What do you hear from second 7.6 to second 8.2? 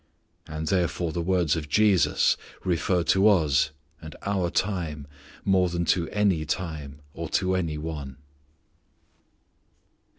one.